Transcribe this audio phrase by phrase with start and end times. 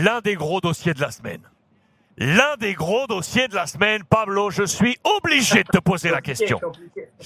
[0.00, 1.42] l'un des gros dossiers de la semaine.
[2.22, 6.20] L'un des gros dossiers de la semaine, Pablo, je suis obligé de te poser la
[6.20, 6.60] question.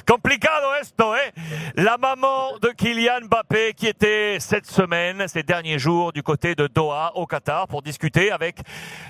[0.06, 1.32] Complicado esto, eh?
[1.74, 6.68] La maman de Kylian Mbappé qui était cette semaine, ces derniers jours, du côté de
[6.68, 8.58] Doha, au Qatar, pour discuter avec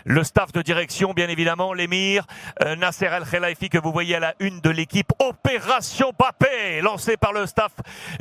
[0.06, 2.26] le staff de direction, bien évidemment, l'émir
[2.62, 7.18] euh, Nasser El Khelaifi que vous voyez à la une de l'équipe Opération Mbappé, lancée
[7.18, 7.72] par le staff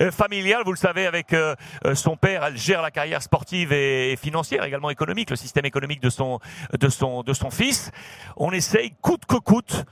[0.01, 0.63] euh, familial.
[0.65, 1.55] Vous le savez, avec euh,
[1.93, 6.09] son père, elle gère la carrière sportive et, financière, également économique, le système économique de
[6.09, 6.39] son
[6.77, 7.52] de son de son
[8.37, 9.85] On essaye coûte que coûte.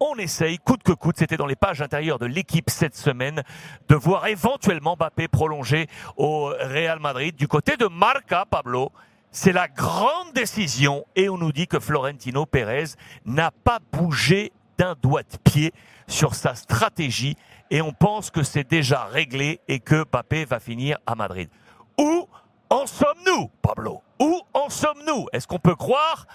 [0.00, 3.42] On essaye coûte que coûte, c'était dans les pages intérieures de l'équipe cette semaine,
[3.88, 7.34] de voir éventuellement Mbappé prolonger au Real Madrid.
[7.34, 8.92] Du côté de Marca, Pablo,
[9.32, 11.04] c'est la grande décision.
[11.16, 12.94] Et on nous dit que Florentino Pérez
[13.26, 15.72] n'a pas bougé d'un doigt de pied
[16.06, 17.36] sur sa stratégie.
[17.72, 21.50] Et on pense que c'est déjà réglé et que Mbappé va finir à Madrid.
[21.98, 22.28] Où
[22.70, 24.02] en sommes-nous, Pablo?
[24.20, 25.26] Où en sommes-nous?
[25.32, 26.26] Est-ce qu'on peut croire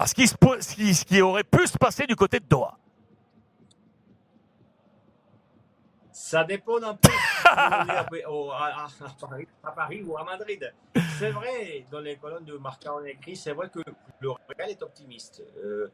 [0.00, 2.78] à ce qui, ce qui aurait pu se passer du côté de Doha
[6.10, 7.10] Ça dépend un peu
[7.44, 8.06] à,
[9.76, 10.72] Paris, ou à Madrid.
[11.18, 13.80] C'est vrai, dans les colonnes de Marca, on écrit, c'est vrai que
[14.20, 15.42] le Real est optimiste.
[15.62, 15.88] Euh,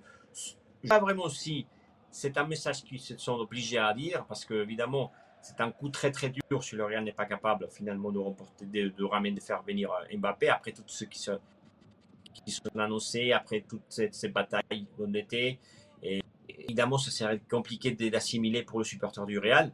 [0.88, 1.66] pas vraiment si
[2.10, 5.88] c'est un message qu'ils se sont obligés à dire, parce que évidemment, c'est un coup
[5.88, 9.40] très très dur si le Real n'est pas capable finalement de remporter, de, ramener, de
[9.40, 11.32] faire venir euh, Mbappé après tout ce qui, se,
[12.44, 15.58] qui sont annoncés, après toutes ces, ces batailles d'été.
[16.02, 19.72] Et évidemment, ça serait compliqué d'assimiler pour le supporter du Real.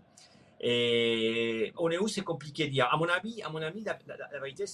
[0.62, 2.06] Et on est où?
[2.06, 2.88] C'est compliqué de dire.
[2.90, 3.98] À mon avis, à mon avis la,
[4.38, 4.64] vérité.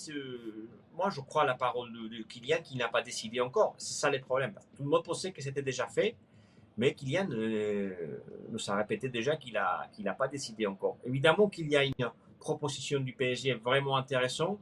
[0.94, 3.74] Moi, je crois à la parole de, Kylian qui n'a pas décidé encore.
[3.78, 4.52] C'est ça les problèmes.
[4.76, 6.14] Tout le monde pensait que c'était déjà fait,
[6.76, 10.98] mais Kylian euh, nous a répété déjà qu'il n'a pas décidé encore.
[11.06, 11.94] Évidemment qu'il y a une
[12.38, 14.58] proposition du PSG vraiment intéressante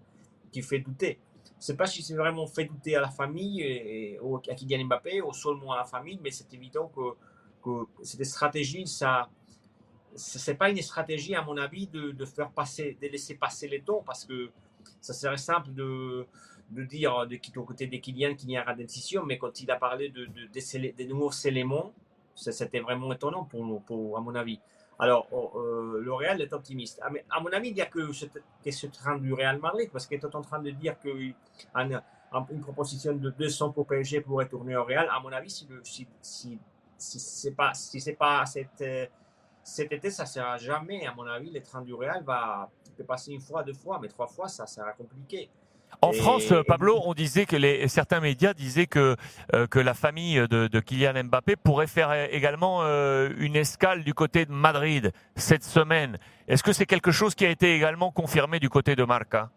[0.53, 1.19] qui fait douter.
[1.59, 4.19] Je ne sais pas si c'est vraiment fait douter à la famille, et,
[4.51, 7.15] à Kylian Mbappé, ou seulement à la famille, mais c'est évident que,
[7.63, 9.29] que cette stratégie, ça
[10.17, 14.03] c'est pas une stratégie, à mon avis, de, faire passer, de laisser passer les temps
[14.05, 14.51] parce que
[15.01, 16.27] ça serait simple de,
[16.71, 19.71] de dire de quitter au côté des Kylian qu'il n'y aura décision, mais quand il
[19.71, 21.93] a parlé de, de, des nouveaux éléments,
[22.35, 24.61] c'était vraiment étonnant pour, pour, à mon avis.
[24.99, 27.01] Alors, euh, le Real est optimiste.
[27.03, 30.19] Ah, à mon avis, il n'y a que ce, train du Real Madrid, parce qu'il
[30.19, 31.35] est en train de dire qu'une
[32.51, 35.09] une proposition de 200 pour PSG pourrait tourner au Real.
[35.11, 35.67] À mon avis, si,
[36.21, 36.59] si,
[36.99, 37.73] si, c'est pas,
[38.47, 39.07] cette euh,
[39.63, 42.71] cet été, ça ne sera jamais, à mon avis, les trains du Real va
[43.07, 45.51] passer une fois, deux fois, mais trois fois, ça sera compliqué.
[46.03, 49.17] En France, Pablo, on disait que les, certains médias disaient que,
[49.55, 54.45] euh, que la famille de, Kylian Mbappé pourrait faire également euh, une escale du côté
[54.45, 56.19] de Madrid cette semaine.
[56.49, 59.51] Est-ce que c'est quelque chose qui a été également confirmé du côté de Marca?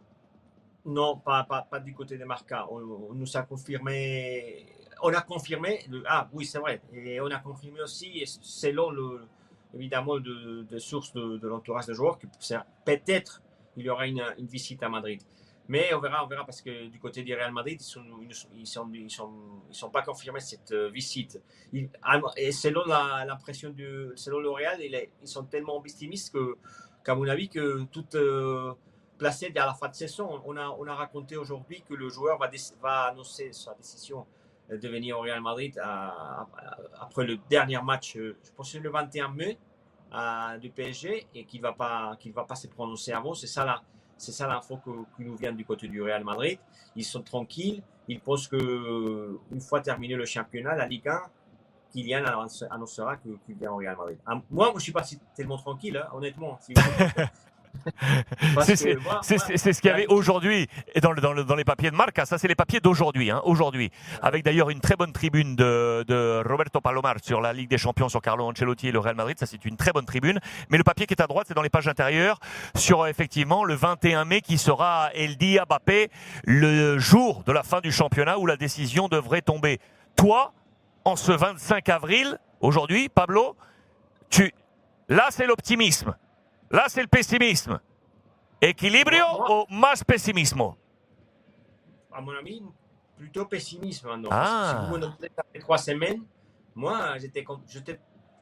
[0.85, 2.65] Non, pas, pas, pas, du côté de Marca.
[2.71, 4.65] On, nous a confirmé.
[5.03, 5.85] On a confirmé.
[6.07, 6.81] ah oui, c'est vrai.
[6.93, 9.27] Et on a confirmé aussi, selon le,
[9.73, 12.27] évidemment de, sources de, l'entourage des joueurs que
[12.85, 13.41] peut-être
[13.77, 15.21] il y aura une, visite à Madrid.
[15.69, 18.33] Mais on verra, on verra parce que du côté du Real Madrid, ils sont, ils
[18.65, 19.31] sont, ils sont,
[19.71, 21.39] ils pas confirmés cette euh, visite.
[22.37, 26.57] et selon l'impression du, selon le Real, ils sont tellement optimistes que,
[27.05, 28.73] qu'à mon avis, que tout euh,
[29.19, 32.39] placé à la fin de saison, on a, on a raconté aujourd'hui que le joueur
[32.81, 34.25] va, annoncer sa décision
[34.71, 35.79] de venir au Real Madrid
[36.99, 39.59] après le dernier match, euh, je pense que le 21 mai
[40.59, 43.35] du PSG et qu'il ne va, pas, va pas se prononcer avant.
[43.35, 43.83] C'est ça là.
[44.19, 44.79] C'est ça l'info
[45.15, 46.59] qui nous vient du côté du Real Madrid.
[46.95, 47.81] Ils sont tranquilles.
[48.09, 51.21] Ils pensent que une fois terminé le championnat, la Ligue 1,
[51.93, 52.23] Kylian
[52.69, 54.17] annoncera qu'il vient au Real Madrid.
[54.25, 55.03] Ah, moi, je ne suis pas
[55.33, 56.59] tellement tranquille, hein, honnêtement.
[58.61, 60.67] c'est ce qu'il y avait aujourd'hui
[61.01, 62.25] dans, dans, dans, les papiers de Marca.
[62.25, 63.31] Ça, c'est les papiers d'aujourd'hui.
[63.31, 63.91] Hein, aujourd'hui,
[64.21, 68.09] avec d'ailleurs une très bonne tribune de, de, Roberto Palomar sur la Ligue des Champions,
[68.09, 69.37] sur Carlo Ancelotti et le Real Madrid.
[69.39, 70.39] Ça, c'est une très bonne tribune.
[70.69, 72.39] Mais le papier qui est à droite, c'est dans les pages intérieures
[72.75, 76.09] sur effectivement le 21 mai qui sera El Dia Mbappé,
[76.45, 79.79] le jour de la fin du championnat où la décision devrait tomber.
[80.15, 80.53] Toi,
[81.05, 83.55] en ce 25 avril, aujourd'hui, Pablo,
[84.29, 84.53] tu,
[85.07, 86.15] là, c'est l'optimisme.
[86.71, 87.79] Là, c'est le pessimisme.
[88.61, 90.75] Équilibrio ou más pessimismo?
[92.11, 92.61] À mon avis,
[93.17, 94.29] plutôt pessimisme maintenant.
[94.31, 94.85] Ah.
[94.85, 95.11] Si vous
[95.53, 96.23] fait trois semaines,
[96.75, 97.45] moi, j'étais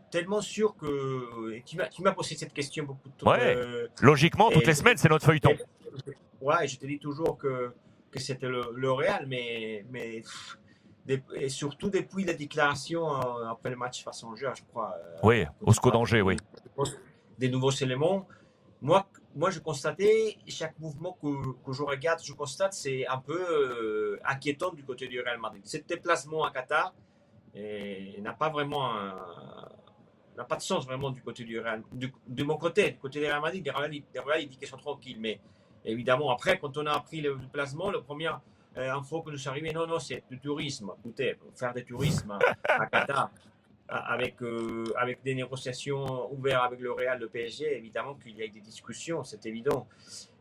[0.09, 1.59] tellement sûr que.
[1.65, 3.56] tu m'as posé cette question beaucoup de Ouais.
[3.56, 5.56] Euh, Logiquement, toutes les semaines, c'est notre feuilleton.
[6.41, 7.73] ouais, je te dis toujours que,
[8.12, 9.85] que c'était le, le, Real, mais.
[9.91, 10.23] mais
[11.35, 14.94] et surtout depuis la déclaration euh, après le match face à Angers, je crois.
[14.97, 16.35] Euh, oui, au SCO d'Angers, oui
[17.37, 18.27] des nouveaux éléments.
[18.81, 21.27] Moi, moi, je constatais, chaque mouvement que,
[21.63, 25.61] que je regarde, je constate, c'est un peu euh, inquiétant du côté du Real Madrid.
[25.65, 26.93] Ce déplacement à Qatar
[27.55, 28.93] n'a pas vraiment
[30.37, 33.19] n'a pas de sens vraiment du côté du Real, du, de mon côté, du côté
[33.19, 33.65] du Real Madrid.
[33.65, 35.39] Le Real, il dit qu'ils sont tranquilles, mais
[35.83, 38.29] évidemment, après, quand on a pris le déplacement, le premier
[38.77, 40.91] euh, info que nous arrivait, non, non, c'est du tourisme.
[40.99, 42.37] Écoutez, faire du tourisme
[42.69, 43.31] à Qatar,
[43.89, 48.47] avec, euh, avec des négociations ouvertes avec le Real, le PSG, évidemment qu'il y a
[48.47, 49.87] des discussions, c'est évident.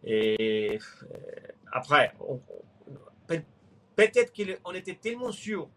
[0.05, 1.13] Et euh,
[1.73, 2.13] après,
[3.95, 5.69] peut-être qu'on était tellement sûr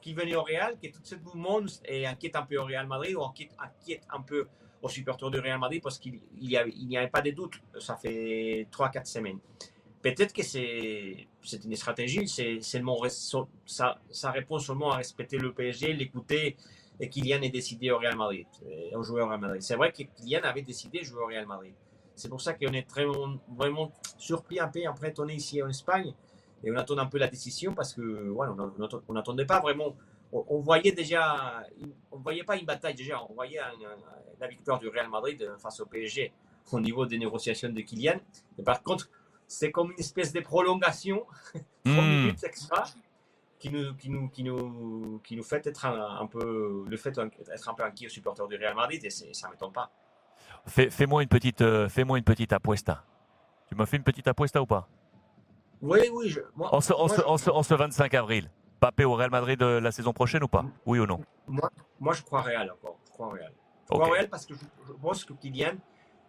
[0.00, 3.14] qu'il venait au Real que tout ce monde est inquiète un peu au Real Madrid
[3.14, 4.48] ou inquiète, inquiète un peu
[4.82, 7.54] aux supporters du Real Madrid parce qu'il n'y avait, pas de doute.
[7.78, 9.38] Ça fait 3-4 semaines.
[10.02, 11.26] Peut-être que c'est
[11.64, 16.56] une stratégie, c'est ça, ça répond seulement à respecter le PSG, l'écouter et
[17.00, 18.46] Kylian est décidé au Real Madrid,
[18.94, 19.62] au joueur au Real Madrid.
[19.62, 21.74] C'est vrai que Kylian avait décidé de jouer au Real Madrid.
[22.14, 23.04] C'est pour ça qu'on est très,
[23.56, 26.14] vraiment surpris un peu, après on est ici en Espagne
[26.62, 28.54] et on attend un peu la décision parce que voilà,
[29.08, 29.96] on n'attendait pas vraiment.
[30.32, 31.62] On, voyait déjà,
[32.10, 33.60] on voyait pas une bataille déjà, on voyait
[34.40, 36.32] la victoire du Real Madrid face au PSG
[36.72, 38.18] au niveau des négociations de Kylian.
[38.58, 39.10] Et par contre,
[39.46, 41.26] c'est comme une espèce de prolongation,
[41.84, 42.08] 3 hmm.
[42.08, 42.84] minutes extra,
[43.64, 47.68] qui nous, qui nous, qui nous, qui nous fait être un, peu, le fait d'être
[47.68, 49.90] un peu inquiet aux supporters du Real Madrid et ça ne m'étonne pas.
[50.66, 53.04] Fais, fais-moi une petite, euh, fais-moi une petite apuesta.
[53.66, 54.86] Tu m'as fait une petite apuesta ou pas?
[55.80, 56.28] Oui, oui.
[56.28, 58.50] Je, moi, en, ce, en, ce, 25 avril,
[58.80, 60.66] Papé au Real Madrid de la saison prochaine ou pas?
[60.84, 61.20] Oui ou non?
[61.46, 62.98] moi, moi, je crois Real encore.
[63.06, 63.52] Je crois Real.
[63.84, 65.76] Je crois Real parce que je, je, pense que Kylian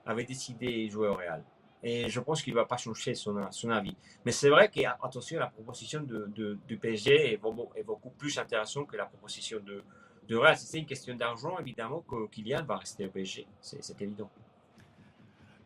[0.06, 1.44] avait décidé de jouer au Real
[1.88, 3.38] et je pense qu'il ne va pas changer son,
[3.70, 3.96] avis.
[4.26, 8.98] Mais c'est vrai qu'attention, la proposition de, de, du PSG est, beaucoup plus intéressante que
[8.98, 9.84] la proposition de,
[10.28, 10.58] de Real.
[10.58, 14.32] C'est une question d'argent, évidemment que Kylian va rester au PSG, c'est évident.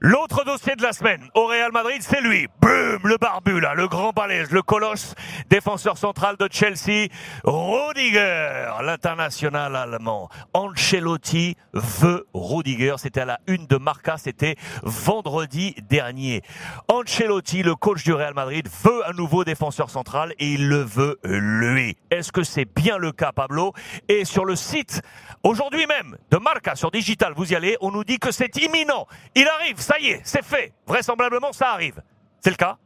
[0.02, 2.48] L'autre dossier de la semaine au Real Madrid, c'est lui.
[2.62, 5.14] Boum, le barbu là, le grand balèze, le colosse,
[5.50, 7.10] défenseur central de Chelsea,
[7.44, 10.30] Rudiger, l'international allemand.
[10.54, 12.96] Ancelotti veut Rudiger.
[12.96, 16.44] C'était à la une de Marca, c'était vendredi dernier.
[16.88, 21.20] Ancelotti, le coach du Real Madrid, veut un nouveau défenseur central et il le veut
[21.26, 21.98] lui.
[22.10, 23.74] Est-ce que c'est bien le cas, Pablo?
[24.08, 25.02] Et sur le site,
[25.44, 29.06] aujourd'hui même, de Marca, sur Digital, vous y allez, on nous dit que c'est imminent.
[29.36, 30.72] Il arrive ça y est, c'est fait.
[30.86, 32.00] Vraisemblablement, ça arrive.
[32.40, 32.78] C'est le cas?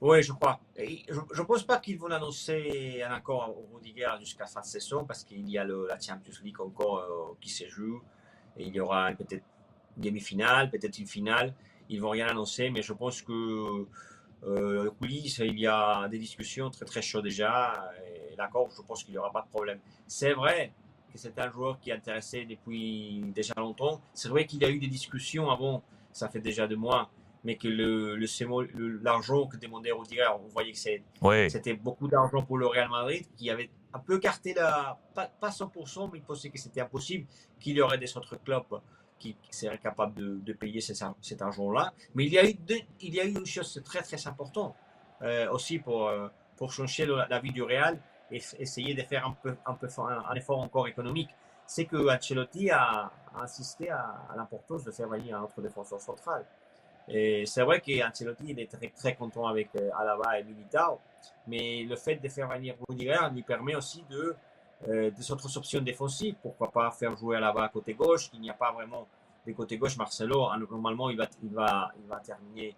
[0.00, 0.60] Oui, je crois.
[0.78, 5.04] je ne pense pas qu'ils vont annoncer un accord au Rudiger jusqu'à fin de saison
[5.04, 8.00] parce qu'il y a le, la Champions League encore euh, qui se joue.
[8.58, 9.42] Il y aura peut-être
[9.96, 11.52] une demi-finale, peut-être une finale.
[11.88, 13.86] Ils vont rien annoncer, mais je pense que
[14.44, 17.90] euh, coulisses, il y a des discussions très très chaudes déjà.
[18.06, 19.80] Et l'accord, je pense qu'il n'y aura pas de problème.
[20.06, 20.72] C'est vrai,
[21.10, 24.00] que c'est un joueur qui est intéressé depuis déjà longtemps.
[24.12, 27.10] C'est vrai qu'il y a eu des discussions avant, ça fait déjà deux mois,
[27.44, 28.16] mais que le,
[29.02, 33.50] l'argent que demandait Rudiger, on voyait que c'était beaucoup d'argent pour le Real Madrid, qui
[33.50, 37.26] avait un peu carté la, pas, pas 100%, mais il pensait que c'était impossible,
[37.58, 38.80] qu'il y aurait des autres clubs
[39.18, 41.92] qui, seraient capables de, payer cet, argent-là.
[42.14, 42.54] Mais il y, a eu
[43.00, 44.74] il y a eu une chose très très importante
[45.22, 49.56] euh, aussi pour, euh, pour changer la vie du Real, essayer de faire un, peu,
[49.66, 51.30] un, effort encore économique,
[51.66, 56.44] c'est que Ancelotti a, insisté à, l'importance de faire venir un autre défenseur central.
[57.08, 61.00] Et c'est vrai qu'Ancelotti il est très, très content avec euh, Alaba et Militao,
[61.46, 64.36] mais le fait de faire venir Rudiger lui permet aussi de
[64.88, 66.36] euh, des autres options défensives.
[66.40, 69.06] Pourquoi pas faire jouer Alaba à côté gauche Il n'y a pas vraiment
[69.46, 69.96] de côté gauche.
[69.96, 72.74] Marcelo, normalement, il va, il va, il va terminer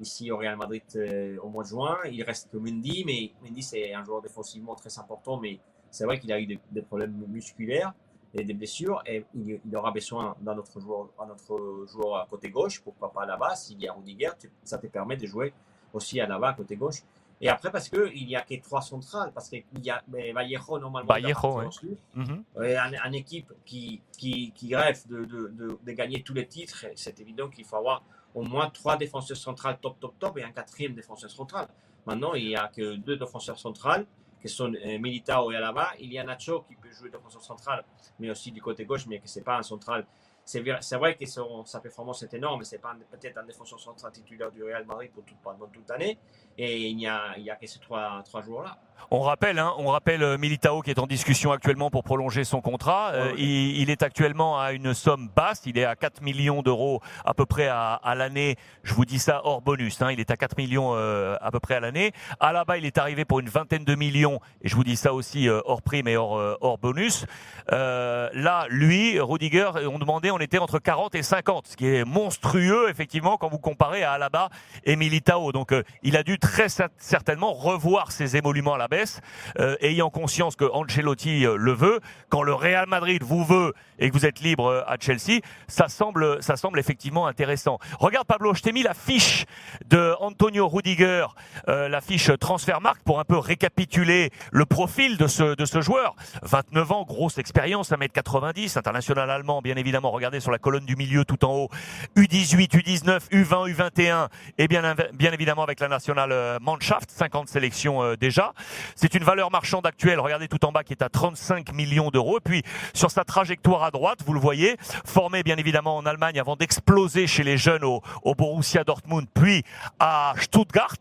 [0.00, 1.96] ici au Real Madrid euh, au mois de juin.
[2.10, 5.58] Il reste que Mendy, mais Mendy c'est un joueur défensivement très important, mais
[5.90, 7.94] c'est vrai qu'il a eu des, problèmes musculaires
[8.34, 12.50] et des blessures et il, aura besoin d'un autre joueur, un autre joueur à côté
[12.50, 13.54] gauche, pourquoi pas là-bas.
[13.56, 14.30] S'il y a Rudiger,
[14.64, 15.52] ça te permet de jouer
[15.92, 17.02] aussi à là-bas à côté gauche.
[17.40, 21.08] Et après, parce qu'il n'y a que trois centrales, parce qu'il y a Vallejo normalement.
[21.08, 21.96] Vallejo, oui.
[22.14, 22.44] Mhm.
[22.56, 27.20] une, équipe qui, qui, qui rêve de, de, de, de, gagner tous les titres, c'est
[27.20, 28.02] évident qu'il faut avoir
[28.36, 31.66] au moins trois défenseurs centrales top, top, top et un quatrième défenseur central.
[32.04, 34.06] Maintenant, il n'y a que deux défenseurs centrales
[34.40, 35.92] qui sont euh, Militao et Alaba.
[35.98, 37.82] Il y a Nacho qui peut jouer défenseur central,
[38.18, 40.06] mais aussi du côté gauche, mais que ce n'est pas un central.
[40.44, 44.12] C'est vrai que sa performance est énorme, mais ce n'est pas peut-être un défenseur central
[44.12, 46.18] titulaire du Real Madrid pour pendant toute l'année.
[46.58, 48.78] Et il n'y a, a, que ces trois, trois joueurs-là.
[49.10, 52.60] On rappelle, hein, on rappelle euh, Militao qui est en discussion actuellement pour prolonger son
[52.60, 53.12] contrat.
[53.12, 55.62] Euh, il, est actuellement à une somme basse.
[55.66, 58.56] Il est à 4 millions d'euros à peu près à, l'année.
[58.82, 60.02] Je vous dis ça hors bonus.
[60.02, 60.10] Hein.
[60.10, 62.10] il est à 4 millions euh, à peu près à l'année.
[62.40, 64.40] À là-bas, il est arrivé pour une vingtaine de millions.
[64.62, 67.26] Et je vous dis ça aussi hors prime et hors, hors bonus.
[67.70, 72.88] là, lui, Rudiger, on demandait, on était entre 40 et 50, ce qui est monstrueux
[72.90, 74.48] effectivement quand vous comparez à Alaba
[74.84, 75.52] et Militao.
[75.52, 75.72] Donc
[76.02, 79.20] il a dû très certainement revoir ses émoluments à la baisse,
[79.58, 82.00] euh, ayant conscience que Ancelotti le veut.
[82.28, 86.42] Quand le Real Madrid vous veut et que vous êtes libre à Chelsea, ça semble,
[86.42, 87.78] ça semble effectivement intéressant.
[87.98, 89.44] Regarde Pablo, je t'ai mis la fiche
[89.86, 91.26] de Antonio Rudiger,
[91.66, 96.14] la fiche Transfermarkt pour un peu récapituler le profil de ce, de ce joueur.
[96.42, 100.10] 29 ans, grosse expérience, 1m90, international allemand, bien évidemment.
[100.10, 101.68] Regardez sur la colonne du milieu tout en haut.
[102.16, 104.94] U18, U19, U20, U21 et bien,
[105.32, 108.52] évidemment avec la nationale euh, Mannschaft, 50 sélections euh, déjà.
[108.94, 112.38] C'est une valeur marchande actuelle, regardez tout en bas, qui est à 35 millions d'euros.
[112.38, 112.62] Et puis
[112.94, 117.26] sur sa trajectoire à droite, vous le voyez, formé bien évidemment en Allemagne avant d'exploser
[117.26, 119.62] chez les jeunes au Borussia Dortmund, puis
[119.98, 120.96] à Stuttgart.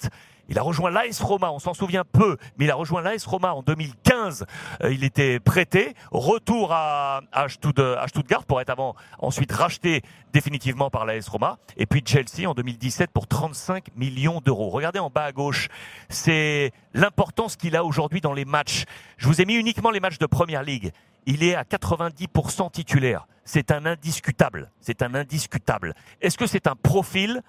[0.48, 3.54] Il a rejoint l'AS Roma, on s'en souvient peu, mais il a rejoint l'AS Roma
[3.54, 4.46] en 2015.
[4.84, 11.28] Euh, il était prêté, retour à, Stuttgart pour être avant, ensuite racheté définitivement par l'AS
[11.28, 11.58] Roma.
[11.78, 14.70] Et puis Chelsea en 2017 pour 35 millions d'euros.
[14.70, 15.70] Regardez en bas à gauche,
[16.10, 18.84] c'est l'importance qu'il a aujourd'hui dans les matchs.
[19.18, 20.92] Je vous ai mis uniquement les matchs de Première Ligue.
[21.26, 23.28] Il est à 90% titulaire.
[23.46, 24.72] C'est un indiscutable.
[24.80, 25.96] C'est un indiscutable.
[26.22, 27.42] Est-ce que c'est un profil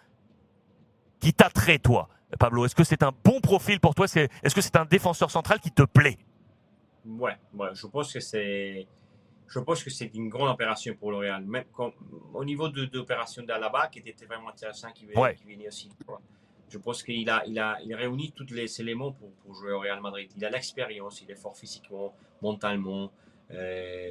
[1.20, 2.08] qui t'attrait, toi?
[2.38, 2.64] Pablo.
[2.64, 4.06] Est-ce que c'est un bon profil pour toi?
[4.06, 6.18] Est-ce que c'est un défenseur central qui te plaît?
[7.04, 8.86] Ouais, ouais, je pense que c'est.
[9.48, 11.44] Je pense que c'est une grande opération pour le Real.
[11.44, 11.64] Même
[12.34, 15.88] au niveau de, l'opération d'Alaba, qui était vraiment intéressant, qui venait, aussi.
[16.68, 20.00] Je pense qu'il a, il a, il réunit tous les éléments pour, jouer au Real
[20.00, 20.32] Madrid.
[20.36, 23.12] Il a l'expérience, il est fort physiquement, mentalement.
[23.52, 24.10] Euh,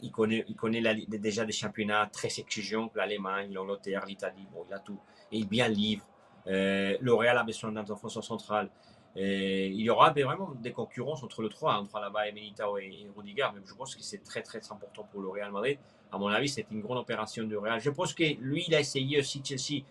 [0.00, 4.46] il connaît, il connaît déjà des championnats très exigeants, l'Allemagne, l'Angleterre, l'Italie.
[4.50, 4.98] Bon, il a tout.
[5.32, 6.06] Et il bien livre.
[6.46, 8.70] Euh, L'Oréal a besoin d'un défenseur central.
[9.16, 12.84] Et il y aura vraiment des concurrences entre le 3, entre Alaba et Militao et,
[12.84, 15.78] et Rudiger, mais je pense que c'est très très important pour le Real Madrid.
[16.12, 17.80] À mon avis, c'est une grande opération du Real.
[17.80, 19.82] Je pense que lui, il a essayé aussi Chelsea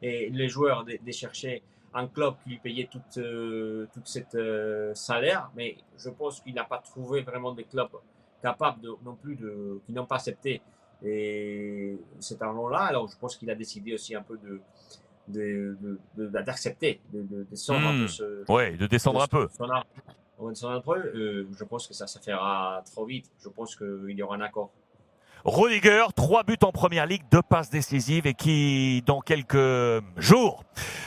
[0.00, 1.62] et les joueurs de, chercher
[1.92, 6.54] un club qui lui payait toute, euh, toute cette euh, salaire, mais je pense qu'il
[6.54, 7.90] n'a pas trouvé vraiment des clubs
[8.42, 10.62] capables de, non plus de, qui n'ont pas accepté
[11.04, 12.80] et cet argent-là.
[12.80, 14.60] Alors, je pense qu'il a décidé aussi un peu de,
[15.28, 18.24] d'accepter, de, de, descendre un peu.
[18.24, 18.52] Hmm.
[18.52, 19.48] ouais, de descendre un peu.
[20.80, 20.98] peu.
[20.98, 23.30] Euh, je pense que ça se fera trop vite.
[23.42, 24.70] Je pense qu'il y aura un accord.
[25.44, 30.64] Rodiger, trois buts en première ligue, deux passes décisives et qui, dans quelques jours,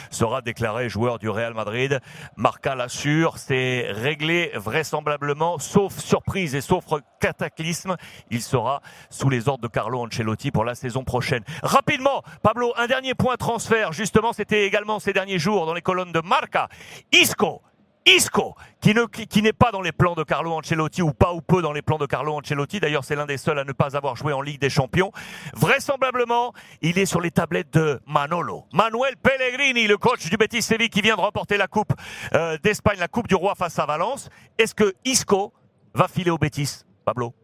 [0.10, 2.00] sera déclaré joueur du Real Madrid.
[2.38, 6.86] Marca l'assure, c'est réglé vraisemblablement, sauf surprise et sauf
[7.20, 7.98] cataclysme,
[8.30, 11.44] il sera sous les ordres de Carlo Ancelotti pour la saison prochaine.
[11.62, 16.12] Rapidement, Pablo, un dernier point transfert, justement, c'était également ces derniers jours dans les colonnes
[16.12, 16.70] de Marca.
[17.12, 17.62] Isco
[18.06, 21.42] Isco, qui ne qui, n'est pas dans les plans de Carlo Ancelotti ou pas ou
[21.42, 22.80] peu dans les plans de Carlo Ancelotti.
[22.80, 25.12] D'ailleurs, c'est l'un des seuls à ne pas avoir joué en Ligue des Champions.
[25.54, 28.66] Vraisemblablement, il est sur les tablettes de Manolo.
[28.74, 31.94] Manuel Pellegrini, le coach du Betis Séville qui vient de remporter la Coupe
[32.34, 34.30] euh, d'Espagne, la Coupe du Roi face à Valence.
[34.58, 35.54] Est-ce que Isco
[35.94, 37.36] va filer au Betis, Pablo?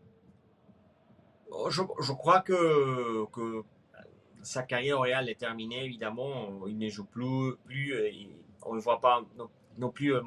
[1.51, 3.25] Oh, je, crois que,
[4.41, 6.65] sa carrière réelle est terminée, évidemment.
[6.67, 7.93] Il ne joue plus, plus
[8.63, 9.21] on ne voit pas
[9.77, 10.21] non plus euh,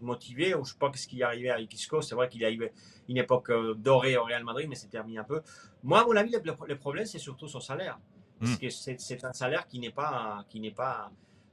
[0.00, 0.50] motivé.
[0.50, 2.00] Je ne sais pas ce qui est arrivé avec Isco.
[2.00, 2.70] C'est vrai qu'il y a eu
[3.08, 5.42] une époque euh, dorée au Real Madrid, mais c'est terminé un peu.
[5.82, 7.98] Moi, à mon avis, le, problème, c'est surtout son salaire.
[8.40, 8.58] Parce hmm.
[8.58, 11.10] que c'est un salaire qui n'est pas, qui n'est pas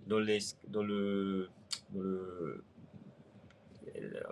[0.07, 1.49] dans, les, dans le,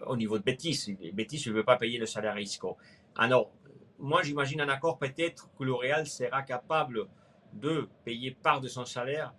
[0.07, 0.97] au niveau de Betis.
[1.13, 2.77] Betis ne veut pas payer le salaire à Isco.
[3.15, 3.51] Alors,
[3.99, 7.07] moi, j'imagine un accord peut-être que le Real sera capable
[7.53, 9.33] de payer part de son salaire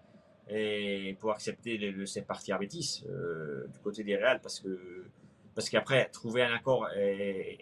[0.53, 5.07] et pour accepter le, cette partie euh, du côté des Real parce que
[5.55, 7.59] parce qu'après trouver un accord et,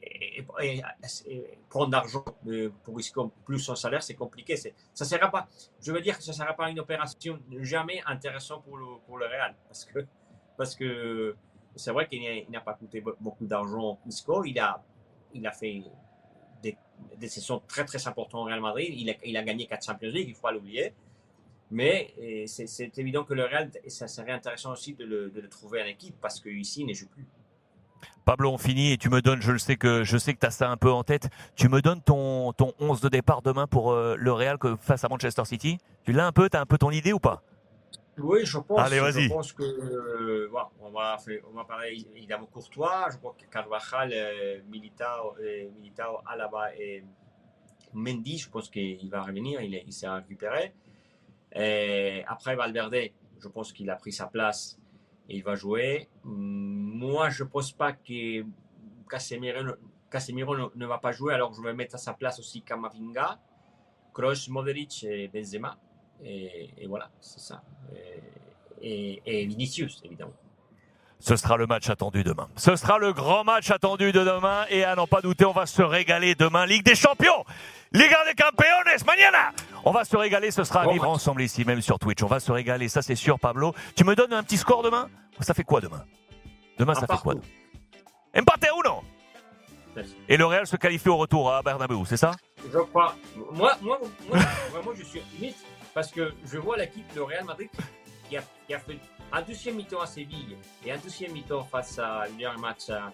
[1.69, 2.25] prendre d'argent
[2.85, 3.01] pour
[3.45, 5.49] plus son salaire c'est compliqué ça sera pas
[5.81, 9.27] je veux dire que ça sera pas une opération jamais intéressante pour le pour le
[9.27, 10.07] Real parce que
[10.57, 11.37] parce que
[11.77, 14.83] c'est vrai qu'il n'a pas coûté beaucoup d'argent Isco il a
[15.35, 15.83] il a fait
[16.63, 20.11] des, sessions très très importantes au Real Madrid il a, il a gagné 4 Champions
[20.11, 20.95] League il faut pas l'oublier
[21.71, 22.15] mais
[22.47, 26.41] c'est évident que le Real, ça serait intéressant aussi de le, trouver en équipe parce
[26.41, 27.27] qu'ici, il ne joue plus.
[28.25, 30.47] Pablo, on finit et tu me donnes, je le sais que je sais que tu
[30.47, 33.67] as ça un peu en tête, tu me donnes ton, ton 11 de départ demain
[33.67, 35.79] pour euh, le Real face à Manchester City.
[36.05, 37.43] Tu l'as un peu, tu as un peu ton idée ou pas?
[38.19, 38.81] Oui, je pense.
[38.81, 39.23] Allez, vas-y.
[39.23, 41.17] Je pense que euh, on, va,
[41.51, 45.35] on va parler évidemment Courtois, je crois que Carvajal, euh, Militao,
[45.79, 47.05] Militao, Alaba et
[47.95, 50.75] Mendy, je pense qu'il va revenir, il, il s'est récupéré.
[51.55, 54.79] Après Valverde, je pense qu'il a pris sa place
[55.29, 56.09] et il va jouer.
[56.25, 58.45] Moi, je ne pense pas que
[59.11, 63.39] Casemiro, ne, va pas jouer, alors je vais mettre à sa place aussi Kamavinga.
[64.13, 65.79] Kroos, Modric et Benzema.
[66.25, 67.63] Et, voilà, c'est ça.
[68.81, 70.35] Et Vinicius, évidemment.
[71.21, 72.49] Ce sera le match attendu demain.
[72.57, 74.67] Ce sera le grand match attendu de demain.
[74.71, 76.65] Et à n'en pas douter, on va se régaler demain.
[76.65, 77.45] Ligue des champions
[77.93, 79.53] Liga de Campeones, mañana
[79.85, 81.15] On va se régaler, ce sera à vivre match.
[81.17, 82.23] ensemble ici, même sur Twitch.
[82.23, 83.75] On va se régaler, ça c'est sûr, Pablo.
[83.97, 85.09] Tu me donnes un petit score demain?
[85.41, 86.05] Ça fait quoi demain?
[86.79, 87.35] Demain, ça fait quoi.
[88.37, 89.03] Empate uno
[89.97, 90.15] Merci.
[90.29, 92.33] Et le Real se qualifie au retour à Bernabeu, c'est ça?
[92.73, 93.17] Je crois.
[93.53, 94.39] Moi, moi, moi,
[94.71, 97.69] vraiment, je suis optimiste parce que je vois l'équipe de Real Madrid
[98.29, 98.99] qui a, qui a fait
[99.33, 103.11] un deuxième mi-temps à Séville et un deuxième mi-temps face à le dernier match, à,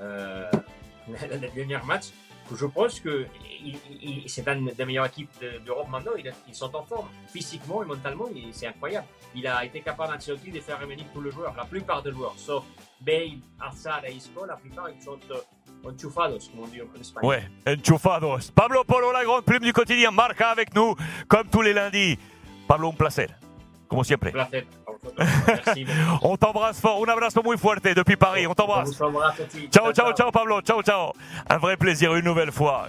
[0.00, 0.50] euh,
[1.08, 2.06] le dernier match.
[2.54, 3.26] Je pense que
[4.26, 6.12] c'est une des meilleures équipes de- d'Europe maintenant.
[6.18, 8.26] Ils, sont en forme physiquement et mentalement.
[8.52, 9.06] C'est incroyable.
[9.34, 12.34] Il a été capable Ancelotti de faire revenir tous les joueurs, la plupart des joueurs,
[12.36, 12.64] sauf
[13.00, 14.44] Bale, Hazard et Isco.
[14.44, 17.30] La plupart ils sont euh, enchufados, comme on dit en espagnol.
[17.30, 18.50] Ouais, enchufados.
[18.54, 20.94] Pablo Polo, la grande plume du quotidien, marca avec nous,
[21.28, 22.18] comme tous les lundis.
[22.66, 23.28] Pablo, un placer.
[23.88, 24.28] Como siempre.
[24.28, 24.64] A vosotros.
[25.46, 25.86] Merci.
[26.22, 27.02] On t'embrasse fort.
[27.06, 28.46] Un abrazo muy fuerte depuis Paris.
[28.46, 28.90] On t'embrasse.
[29.70, 30.60] Ciao, ciao, ciao, Pablo.
[30.62, 31.12] Ciao, ciao.
[31.48, 32.88] Un vrai plaisir une nouvelle fois.